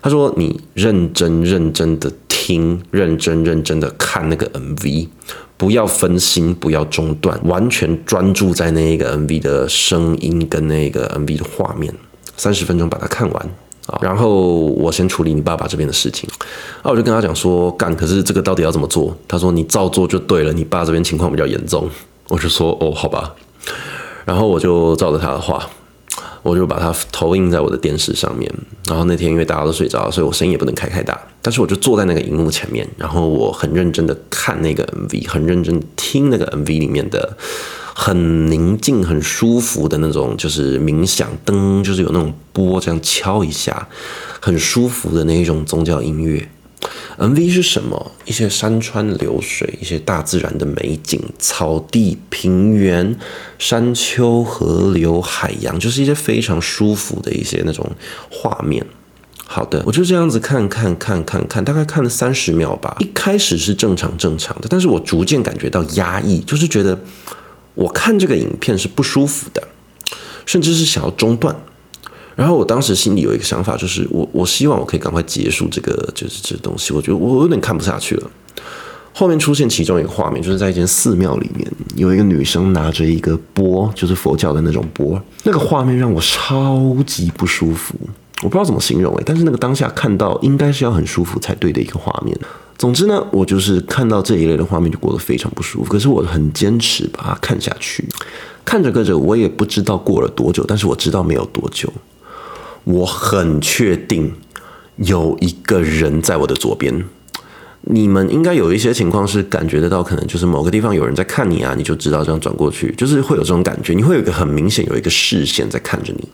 [0.00, 2.08] 他说你认真认真的
[2.50, 5.06] 听，认真认真的看那个 MV，
[5.56, 11.94] 不要分心，不要中断，完全专注在那一个 MV 的声音跟那个 MV 的画面，
[12.36, 13.50] 三十分钟把它看完
[13.86, 13.96] 啊。
[14.02, 16.28] 然后我先处理你爸爸这边的事情，
[16.82, 19.16] 那我就跟他讲说干，可是这个到底要怎么做？
[19.28, 21.88] 他说你照做就对了，你爸这边情况比较严重。
[22.26, 23.32] 我就说哦，好吧，
[24.24, 25.70] 然后我就照着他的话，
[26.42, 28.52] 我就把它投影在我的电视上面。
[28.86, 37.36] 然后那天因为大家都睡着，所以我声音也不能开太大，但是我就坐在那个荧幕前面，然后我很认真的看那个 MV，很认真听那个 MV 里面的。
[37.92, 43.86] 很宁静、很舒服的那种，就是冥想灯，就是有那种波这样敲一下，
[44.40, 46.48] 很舒服的那一种宗教音乐。
[47.20, 48.12] MV 是什么？
[48.24, 53.14] 一些山川流水，一些大自然的美景，草地、平原、
[53.58, 57.86] 山丘、河流、海洋，就是一些非常舒服的一些那种
[58.30, 58.84] 画面。
[59.44, 62.96] 好的，我就这样子看看看看看，大概看了三十秒吧。
[63.00, 66.98] 一开始是正常正常的，但是我逐渐感觉到压抑，就是觉得。
[67.74, 69.68] 我看这个影片是不舒服的，
[70.44, 71.54] 甚至是想要中断。
[72.36, 76.92] 然后我当时心里有一个想法，就是我我希望我可以赶快结束这个就是这东西。
[76.92, 78.30] 我觉得我有点看不下去了。
[79.12, 85.20] 后面出现其中一个画面，就是在一间寺庙里面，有一个女生拿着一个钵，就是佛教的那种钵。
[85.42, 87.94] 那个画面让我超级不舒服，
[88.42, 92.38] 我不知道怎么形容诶，但是那个当下看到应该是要很舒服才对的一个画面。
[92.78, 95.92] 总之呢，我就是看到这一类的画面就过得非常不舒服。
[95.92, 98.08] 可是我很坚持把它看下去，
[98.64, 101.92] 看着看着，我也不知道过了多久，但是我知道没有多久，
[102.84, 104.34] 我很确定
[104.96, 107.04] 有一个人在我的左边。
[107.82, 116.28] 你们应该有一些情况是感觉得到，可能就是某个地方有人在看你啊，你就知道这样转过去，就是会有这种感觉，你会有一个很明显有一个视线在看着你。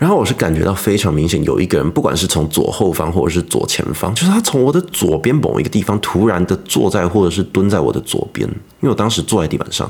[0.00, 9.88] 然后我是感觉到非常明显，有一个人，不管是从左后方或者是左前方，就是他从我的左边某一个地方突然的坐在或者是蹲在我的左边，因为我当时坐在地板上，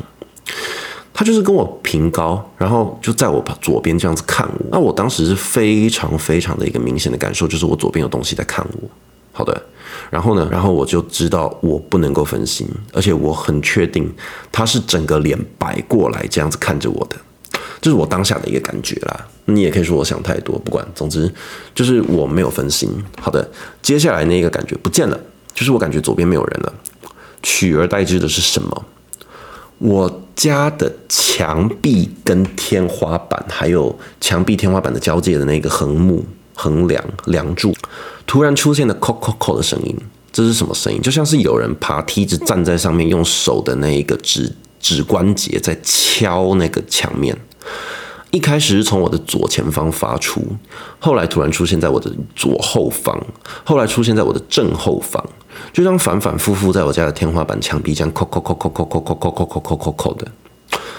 [1.15, 4.67] 他就是跟我平高，然后就在我左边这样子看我。
[4.71, 8.89] 那我当时是非常非常的一个明显的感受，就是我左边有东西在看我。
[9.35, 9.63] 好的，
[10.11, 14.13] 然后呢，然后我就知道我不能够分心，而且我很确定
[14.51, 17.17] 他是整个脸摆过来这样子看着我的。
[17.81, 21.33] 这是我当下的一个感觉啦，你也可以说我想太多，不管，总之
[21.75, 22.91] 就是我没有分心。
[23.21, 25.19] 好的，接下来那个感觉不见了，
[25.55, 26.73] 就是我感觉左边没有人了，
[27.43, 28.85] 取而代之的是什么？
[29.83, 37.75] 我家的墙壁跟天花板，还有墙壁天花板的交界的那个横木、横梁、梁柱，
[38.25, 39.97] 突然出现了“叩叩叩”的声音，
[40.33, 41.03] 这是什么声音？
[41.03, 47.37] 就像是有人爬梯子站在上面，用手的那一个指指关节在敲那个墙面。
[48.33, 50.43] 一开始是从我的左前方发出，
[50.99, 53.23] 后来突然出现在我的左后方，
[53.63, 55.23] 后来出现在我的正后方，
[55.71, 60.27] 就这样反反复复在我家的天花板、墙壁这样扣扣扣扣扣扣扣扣扣扣扣扣的。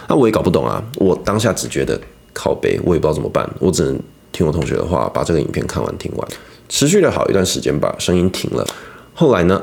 [0.08, 2.00] 那我也搞不懂啊，我当下只觉得
[2.34, 4.00] 靠背，我也不知道怎么办，我只能
[4.32, 6.28] 听我同学的话，把这个影片看完听完，
[6.70, 8.64] 持续了好一段时间吧，声音停了。
[9.16, 9.60] 后来呢？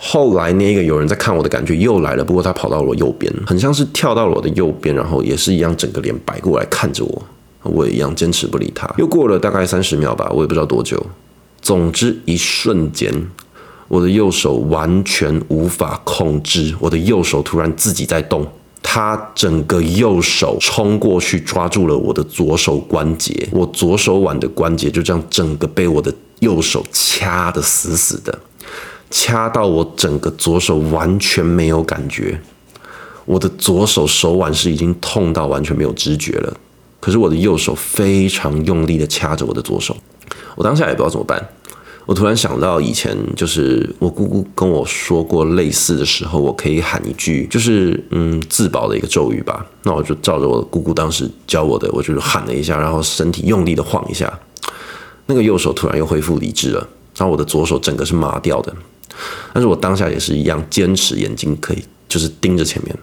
[0.00, 7.22] 后来那个有人在看我的感觉又来了，不过他跑到了我右边，很像是跳到了我的右边，然后也是一样整个脸摆过来看着我，
[7.64, 8.88] 我也一样坚持不理他。
[8.96, 11.04] 又过了大概三十秒吧，我也不知道多久。
[11.60, 13.12] 总之一瞬间，
[13.88, 18.46] 我的右手完全无法控制，我的右手突然自己在动，
[18.80, 28.38] 他整个右手冲过去抓住了我的左手关节，我左手腕的关节就这样整个被我的右手掐得死死的。
[29.10, 32.40] 掐到我整个左手完全没有感觉，
[33.24, 36.54] 我的左手手腕是已经痛到完全没有知觉了。
[37.00, 39.96] 可是我的右手非常用力的掐着我的左手，
[40.56, 41.42] 我当下也不知道怎么办。
[42.04, 49.64] 我突然想到以前就是我姑姑跟我说过类似的时候，我可以喊一句，就是嗯自保的一个咒语吧。
[49.82, 54.38] 那我就照着我姑姑当时教我的，我就是喊了一下，然后身体用力的晃一下，
[55.26, 56.80] 那个右手突然又恢复理智了，
[57.14, 58.74] 然后我的左手整个是麻掉的。
[59.52, 62.96] 但是我当下也是一样坚持，眼睛可以就是盯着前面，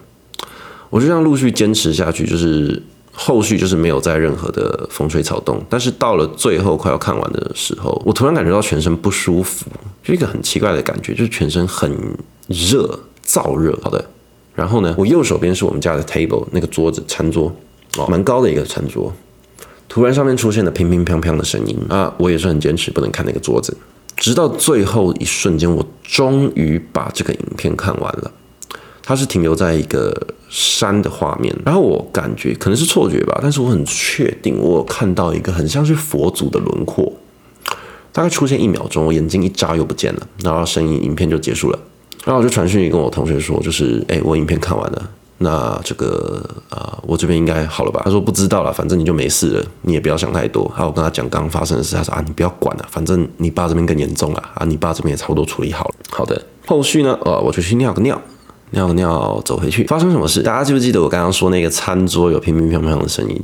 [0.90, 5.64] 我就这样陆续坚持下去，就是后续就是没有再任何的风吹草动。
[5.68, 9.66] 但是到了最后快要看完的时候，我突然感觉到全身不舒服，
[10.02, 11.90] 就一个很奇怪的感觉，就是全身很
[12.48, 13.78] 热，燥热。
[13.82, 14.04] 好的，
[14.54, 17.54] 然后呢，我右手边是我们家的 table 那个桌子餐桌，
[17.98, 19.12] 哦，蛮高的一个餐桌，
[19.88, 22.12] 突然上面出现了乒乒乓乓的声音啊！
[22.18, 23.76] 我也是很坚持不能看那个桌子。
[24.16, 28.32] 直到最后一瞬间，我终于把这个影片看完了。
[29.02, 30.12] 它是停留在一个
[30.48, 37.12] 山的画面，然后我感觉可能是错觉吧，但是我很确定，我有看到一个很像是佛祖的轮廓，
[38.10, 41.78] 大概出现一秒钟，我眼睛一眨又不见了，然后声音影片就结束了。
[42.24, 48.02] 然后我就传讯跟我同学说，就是哎，我影片看完了，那这个啊、呃，我这边应该好了吧？
[48.04, 50.70] 他说不知道了，反正你就没事了，你也不要想太多。
[50.74, 55.94] 然后我跟他讲刚发生的事，他说啊，你不要管了，反正你爸这边更严重了啊，你爸这边也差不多处理好了。
[56.10, 57.18] 好的，后续呢？
[57.24, 58.20] 呃，我就去尿个尿。
[58.70, 60.42] 尿个尿走回去，发生什么事？
[60.42, 63.40] 大家记不记得我刚刚说那个餐桌有乒乒乓乓的声音？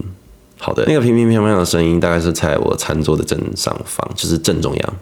[0.58, 4.94] 好的，那个乒乒乓乓的声音大概是在我餐桌的正上方，就是正中央。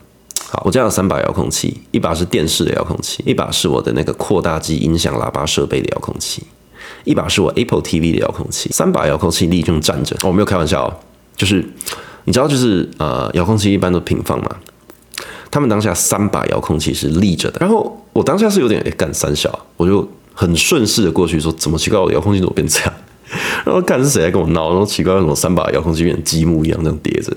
[0.50, 6.42] 好，我家有三把遥控器，一把是电视的遥控器，一把是我的那个扩大机音响喇叭设备的遥控器，
[7.04, 8.70] 一把是我 Apple TV 的遥控器。
[8.72, 10.94] 三把遥控器立正站着，我没有开玩笑哦，
[11.36, 11.64] 就是
[12.24, 14.56] 你知道，就是呃，遥控器一般都平放嘛。
[15.50, 22.94] 他们当下三把遥控器是立着的，然后我当下是有点诶干三小，我就很顺势的过去说，怎么奇怪，我的遥控器怎么变这样？
[23.66, 27.32] 然后看是谁在跟我闹，然后奇怪为什么三把遥控器变成积木一样这样叠着，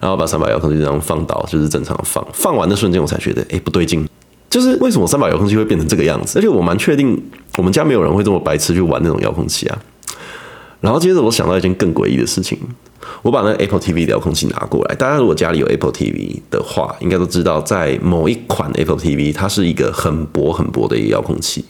[0.00, 2.26] 然后把三把遥控器这样放倒，就是正常放。
[2.32, 4.06] 放完的瞬间我才觉得诶不对劲，
[4.54, 6.38] 就是为什么三把遥控器会变成这个样子？
[6.38, 7.20] 而且我蛮确定
[7.56, 9.76] 我们家没有人会这么白痴去玩那种遥控器啊。
[10.80, 12.56] 然后接着我想到一件更诡异的事情。
[13.22, 21.64] 我把那个 Apple TV 遥控器拿过来，大家如果家里有 Apple TV 的话，应该都知道，在某一款 Apple TV，它是一个很薄很薄的一个遥控器。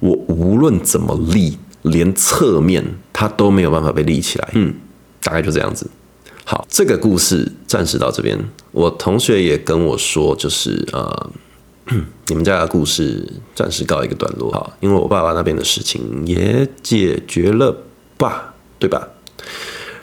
[0.00, 4.48] 我无论怎么立，连侧面它都没有办法被立起来。
[4.54, 4.74] 嗯，
[5.22, 5.88] 大概就这样子。
[6.44, 8.38] 好，这个故事暂时到这边。
[8.72, 11.30] 我同学也跟我说，就是呃，
[12.28, 14.50] 你们家的故事暂时告一个段落。
[14.52, 17.76] 好，因为我爸爸那边的事情也解决了
[18.16, 19.08] 吧，对吧？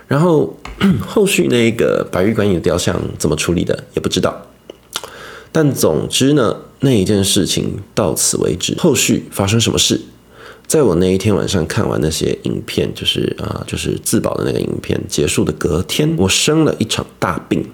[0.08, 0.56] 然后
[1.08, 4.46] 后续那个白玉观音的雕像怎么处理的也不知道，
[5.52, 8.76] 但总之呢，那一件事情到此为止。
[8.78, 10.02] 后续发生什么事？
[10.68, 17.66] 在我那一天晚上看完那些影片，就是啊，就是自保的那个影片结束的隔天，我生了一场大病，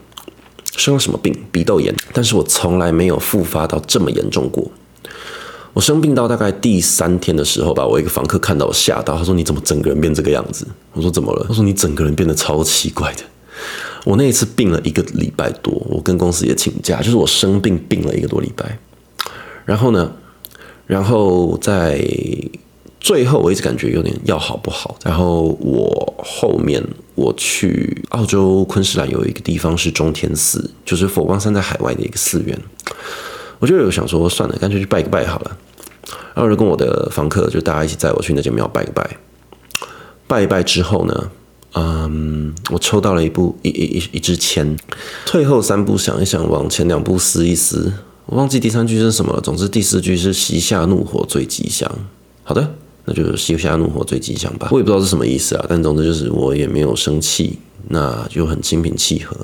[0.77, 1.35] 生了什么病？
[1.51, 1.93] 鼻窦炎。
[2.13, 4.65] 但是我从来没有复发到这么严重过。
[5.73, 13.21] 我生病到大概第三天的时候吧，我一个房客看到我吓到，他说：“你怎么整个人变这个样子？”我说：“怎么了？”他说：“你整个人变得超奇怪的。”
[14.05, 18.79] 我那一次病了一个礼拜多，我跟公司也请假，就是我生病病了一个多礼拜。
[19.65, 20.11] 然后呢，
[20.85, 22.01] 然后在
[23.07, 24.97] 最后我一直感觉有点要好不好。
[25.05, 26.83] 然后我后面
[27.15, 32.59] 我去澳洲昆士兰有一个地方是中天寺，就是佛光山在海外的一个寺院。
[33.59, 35.57] 我就有想说，算了，干脆去拜个拜好了。
[36.35, 39.09] 然后就跟我的房客，就大家一起载我去那间庙拜个拜。
[40.27, 41.31] 拜一拜之后呢，
[41.75, 44.75] 嗯，我抽到了一部一一一一支签。
[45.25, 47.93] 退后三步想一想，往前两步思一思。
[48.25, 49.39] 我忘记第三句是什么了。
[49.39, 51.89] 总之第四句是息下怒火最吉祥。
[52.43, 52.75] 好的，
[53.07, 54.67] 那就是息下怒火最吉祥吧。
[54.69, 59.35] 我也不知道是什么意思啊，但总之就是我也没有生气，那就很心平气和。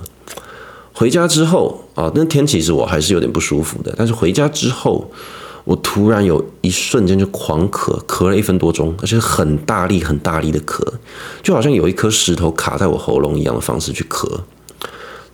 [0.91, 3.93] 回家之后啊，那天其实我还是有点不舒服的。
[3.97, 5.10] 但是回家之后，
[5.63, 10.86] 我突然有一瞬间就狂咳，咳了一分多钟，而且很大力、很大力的咳，
[11.41, 14.28] 就好像有一颗石头卡在我喉咙一样的方式去咳。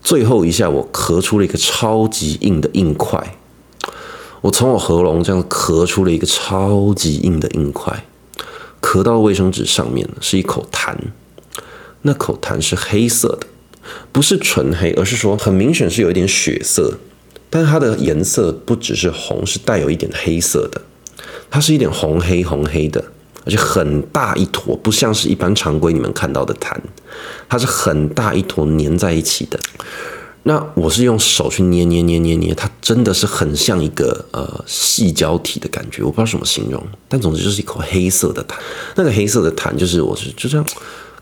[0.01, 3.35] 最后一下，我咳出了一个超级硬的硬块。
[4.41, 8.05] 我从我喉咙这样咳出了一个超级硬的硬块，
[8.81, 10.95] 咳到卫生纸上面是一口痰，
[12.03, 13.47] 那口痰是黑色的。
[14.11, 16.93] 不是纯黑，而是说很明显是有一点血色，
[17.49, 20.79] 但它的颜色不只是红，是带有一点黑色的，
[21.49, 23.03] 它是一点红黑红黑的，
[23.45, 26.77] 而且很大一坨，不像是一般常规你们看到的痰，
[27.47, 29.59] 它是很大一坨粘在一起的。
[30.43, 38.55] 那我是用手去捏捏捏捏捏，它真的是很像一个呃细胶体的感觉，我不知道怎么形容，但总之就是一口黑色的痰。
[38.95, 40.65] 那个黑色的痰就是我是就这样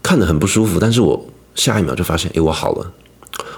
[0.01, 1.25] 看着很不舒服，但是我。
[1.57, 2.91] 下一秒就发现，哎，我好了，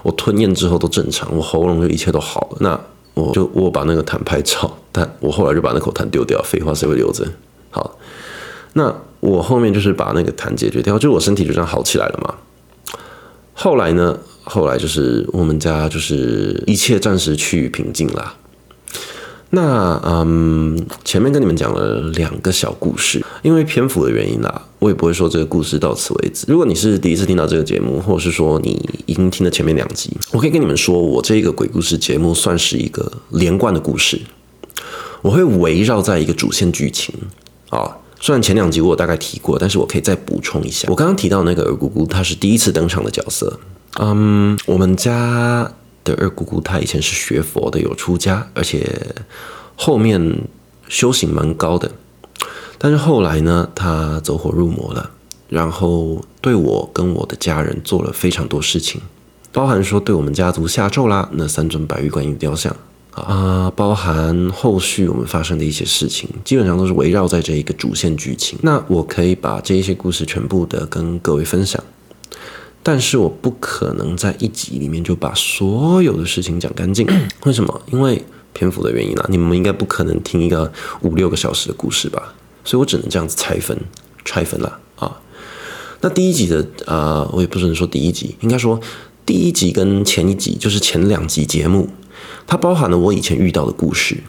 [0.04, 2.58] 我吞咽之后都正常，我喉咙就一切都好了。
[2.62, 2.80] 那
[3.14, 7.28] 我就我把那个痰拍照， 但我后来就把那口痰丢掉，废话谁会留着？
[7.72, 8.00] 好，
[8.72, 12.34] 那我后面就是把那个痰解决掉，就我身体就这样好起来了嘛。
[13.54, 14.18] 后来呢，
[14.50, 18.36] 后来就是我们家就是一切暂时趋于平静啦。
[19.52, 26.46] 那嗯，前面跟你们讲了两个小故事，因为篇幅的原因啦，我也不会说这个故事到此为止。
[26.48, 34.20] 如果你是第一次听到这个节目，或者是说你已经听了前面两集，我可以跟你们说，我这个鬼故事节目算是一个连贯的故事，
[35.24, 37.16] 我会围绕在一个主线剧情
[37.70, 37.98] 啊。
[38.22, 40.88] 虽然前两集我大概提过，但是我可以再补充一下。
[40.92, 43.60] 我刚刚提到那个二姑姑，她是第一次登场的角色。
[43.98, 45.72] 嗯，我们家。
[46.02, 49.14] 的二姑姑，她以前是学佛的，有出家，而且
[49.76, 50.42] 后面
[50.88, 51.92] 修行蛮高的。
[52.78, 55.12] 但是后来呢，她走火入魔了，
[55.50, 59.02] 然后对我跟我的家人做了非常多事情，
[59.52, 62.74] 包含说对我们家族下咒啦，那三尊白玉观音雕像。
[63.12, 68.58] 啊，包含后续我们发生的一些事情，基本上都是围绕在这一个主线剧情。
[68.62, 71.84] 那我可以把这一些故事全部的跟各位分享，
[72.82, 77.08] 但是我不可能在一集里面就把所有的事情讲干净。
[77.46, 77.82] 为什么？
[77.92, 78.24] 因为
[78.54, 79.26] 篇幅的原因啦。
[79.30, 80.72] 你们应该不可能听一个
[81.02, 82.34] 五六个小时的故事吧？
[82.64, 83.78] 所以我只能这样子拆分，
[84.24, 85.20] 拆分了啊。
[86.02, 88.80] 那第一集的啊，我也不能说第一集，应该说
[89.26, 91.90] 第一集跟前一集，就是前两集节目。
[92.48, 94.24] 它包含了我以前遇到的故事，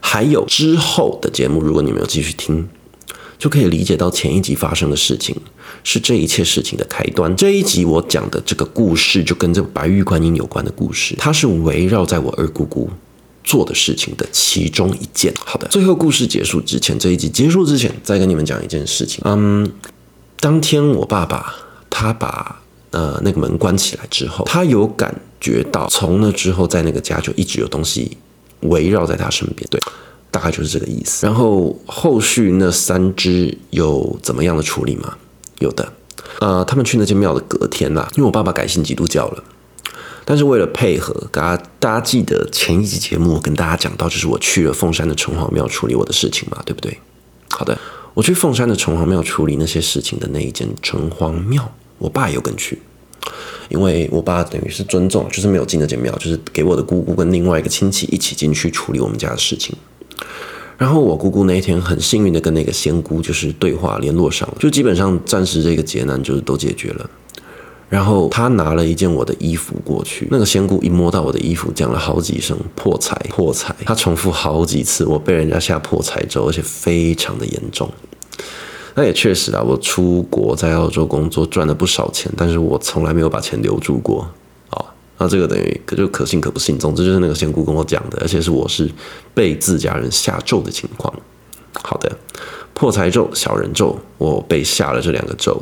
[0.00, 1.60] 还有之后的节目。
[1.60, 2.68] 如果你没有继续听，
[3.38, 5.36] 就可以理解到前一集发生的事情
[5.84, 7.34] 是这一切事情的开端。
[7.36, 12.90] 这一集我讲的这个故事，就跟这白玉观音有关的故事，它是围绕在我二姑姑
[13.44, 15.32] 做的事情的其中一件。
[15.44, 19.20] 好的，最后故事结束之前，这一集结束之前，再跟你们讲一件事情。
[19.24, 19.70] 嗯，
[20.40, 21.54] 当天我爸爸
[21.88, 22.60] 他把
[22.90, 25.14] 呃那个门关起来之后，他有感。
[25.38, 28.16] 觉到从那之后，在那个家就一直有东西
[28.60, 29.78] 围绕在他身边，对，
[30.30, 31.26] 大概就是这个意思。
[31.26, 35.16] 然后后续那三只有怎么样的处理吗？
[35.58, 35.92] 有的，
[36.40, 39.44] 呃，他们去那间庙的隔天呐、啊，因为我爸爸改信基督教了，
[40.24, 46.98] 但是为了配合，大家大家记得前一集节目我跟大家讲到，就是我去了凤山的城隍庙处理我的事情嘛，对不对？
[47.50, 47.78] 好的，
[48.12, 52.78] 我去凤山的城隍庙处理那些事情的那一间城隍庙，我爸也有跟去。
[53.68, 59.74] 因为我爸等于是尊重，就是没有进那间庙，就是给我的姑姑跟另外一个亲戚一起进去处理我们家的事情。
[60.78, 67.10] 然后我姑姑那一天很幸运的跟那个仙姑就是对话联络上了，就基本上暂时这个劫难就是都解决了。
[67.88, 77.88] 然后他拿了一件我的衣服过去，那个仙姑一摸到我的衣服，讲了好几声破财破财，他重复好几次，我被人家吓破财咒，而且非常的严重。
[78.96, 84.28] 那也确实啊，我出国在澳洲工作赚了不少钱，但是我从来没有把钱留住过。
[85.18, 88.90] 那这个等于可就可信可不信，总之就是那个仙姑跟我讲的，而且是我是
[89.34, 91.12] 被自家人下咒的情况。
[91.82, 92.10] 好的，
[92.74, 95.60] 破财咒、小人咒，我被下了这两个咒。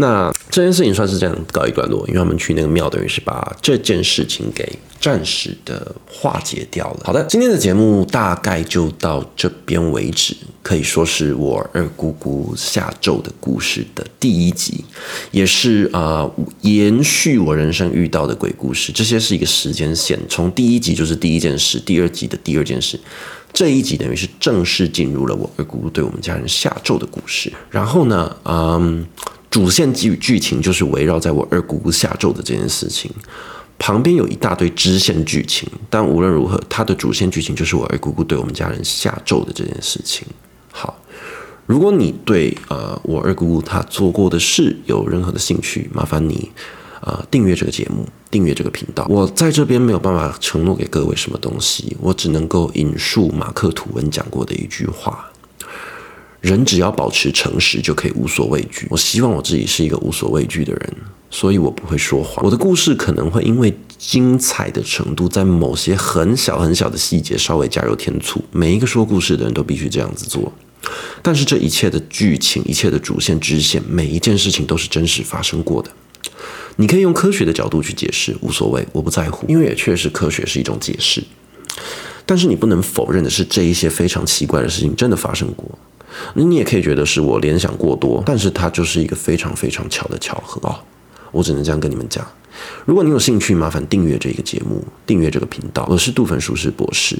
[0.00, 7.00] 那这件事情算是这样告一段落，因为他们去那个庙，等于是把这件事情给暂时的化解掉了。
[7.02, 14.84] 好的，今天的节目大概就到这边为止，可以说是我二姑姑下咒的故事的第一集，
[15.32, 16.30] 也是啊、
[16.60, 18.92] 延续我人生遇到的鬼故事。
[18.92, 23.00] 这些是一个时间线，从第一集就是第一件事，第二集的第二件事，
[23.52, 27.52] 这一集等于是正式进入了我二姑姑对我们家人下咒的故事。
[27.68, 29.04] 然后呢，嗯。
[29.58, 33.10] 主线剧剧情就是围绕在我二姑姑下咒的这件事情，
[33.76, 40.24] 旁边有一大堆支线剧情，但无论如何，它的主线剧情就是我二姑姑对我们家人下咒的这件事情。
[40.70, 40.96] 好，
[41.66, 46.52] 如果你对呃我二姑姑她做过的事有任何的兴趣，麻烦你
[47.00, 49.04] 呃订阅这个节目，订阅这个频道。
[49.10, 55.28] 我在这边没有办法承诺给各位什么东西，我只能够引述马克吐温讲过的一句话。
[56.40, 58.86] 人只要保持诚实，就可以无所畏惧。
[58.90, 60.94] 我希望我自己是一个无所畏惧的人，
[61.30, 62.44] 所以我不会说谎。
[62.44, 68.40] 我的故事可能会因为精彩的程度，在某些很小很小的细节稍微加油添醋。
[68.52, 70.52] 每一个说故事的人都必须这样子做。
[71.22, 75.90] 但是这一切的剧情，一切的主线支线，每一件事情都是真实发生过的。
[76.76, 81.20] 你可以用科学的角度去解释，无所谓，我不在乎，因为也确实科学是一种解释。
[82.24, 85.76] 但是你不能否认的是，这一些非常奇怪的事情真的发生过。
[86.34, 90.74] 你也可以觉得是我联想过多，但是它就是一个非常非常巧的巧合哦。
[91.30, 92.26] 我只能这样跟你们讲。
[92.84, 95.86] 如果你有兴趣，麻烦订阅这个节目，订阅这个频道。
[95.88, 97.16] 我是杜芬舒斯博士，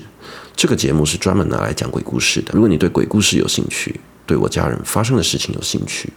[0.56, 2.50] 这个节目是专门拿来讲鬼故事的。
[2.54, 6.12] 如果你对鬼故事有兴趣，对我家人发生的事情有兴趣，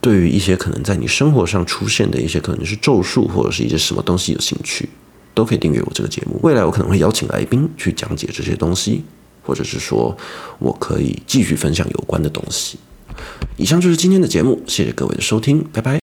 [0.00, 4.88] 对于一些可能在你生活上出现的一些可能是咒术或者是一些什么东西有兴趣，
[5.32, 6.38] 都可以订阅我这个节目。
[6.42, 9.04] 未来我可能会邀请来宾去讲解这些东西。
[9.42, 10.16] 或者是说，
[10.58, 12.78] 我可以继续分享有关的东西。
[13.56, 16.01] 以上就是今天的节目，谢谢各位的收听，拜拜。